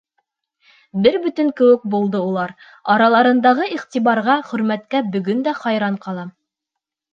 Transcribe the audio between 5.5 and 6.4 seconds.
дә хайран ҡалам.